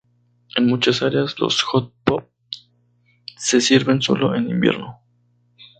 [0.55, 2.27] En muchas áreas los hot pot
[3.37, 5.03] se sirven solo en invierno.